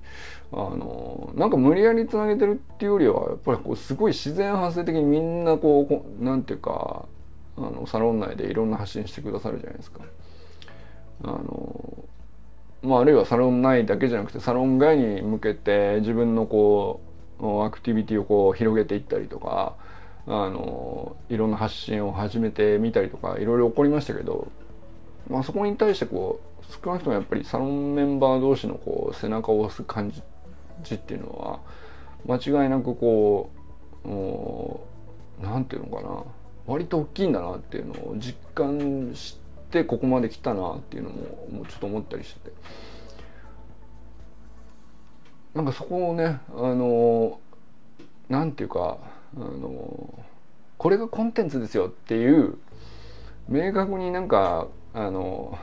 [0.51, 7.05] あのなんか無理やりつなげてるっていうよりはやっぱりこうすごい自然発生的にみんなこうなんていうか
[7.57, 10.01] あのサロン内でいろんな発信してくださるじゃないですか。
[11.23, 12.05] あの
[12.81, 17.08] まあ、あるいはサロン内だけじゃなくてサロン外に向けて自分のこう
[17.39, 19.75] アクティビティをこう広げていったりとか
[20.27, 24.51] あのいろんな発信を始めてみたりとかいろいろ起こりましたけど、
[25.29, 31.59] まあ、そこに対してこう少なくともやっぱりサロンメンバー同士のこう背中を押す感じっていうのは
[32.27, 33.49] 間違いなくこ
[34.05, 34.07] う
[35.43, 36.23] 何て言うのかな
[36.67, 39.37] 割と大きいんだなっていうのを実感し
[39.71, 42.55] てここまで来たなっていうのもちょっと思ったりしてて。
[45.53, 47.39] なんかそこをねあの
[48.29, 48.97] なんていうか
[49.35, 50.13] あの
[50.77, 52.57] これがコンテンツですよっていう
[53.47, 55.57] 明確になんかあの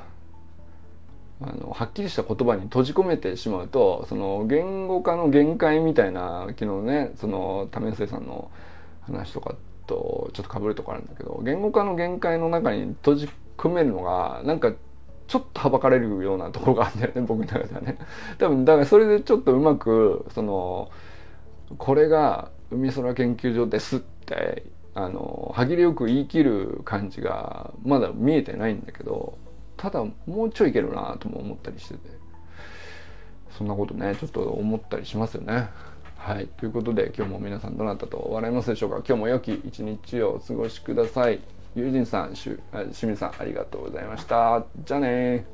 [1.40, 8.50] あのはっきりした言葉に閉じ込めてしまうとその言語化の限界みたいな昨日ねその為末さんの
[9.02, 9.54] 話とか
[9.86, 14.72] とちょっとかぶるとこあるんだけど言語化の限界の中に閉じ込めるのがなんか
[15.26, 17.98] ちょっとはばかれるようなところがあるんだよね僕の中ではね。
[18.38, 20.90] 多分だからそれでちょっとうまくその
[21.78, 24.64] これが海空研究所ですって
[24.94, 29.36] あの歯切れよく言い切る感じがまだ見えてないんだけど
[29.76, 32.00] ただもうちょいいけるなとも思ったりしてて
[33.50, 35.68] そんなことねちょっと思ったりしますよね。
[36.18, 36.46] はい。
[36.46, 38.96] ということで今日も皆さんどなたと笑いますでしょうか？
[39.06, 41.40] 今日も良き一日をお過ごしください。
[41.76, 44.64] 友人さんしゅ清水さんありがとうございました。
[44.84, 45.44] じゃあね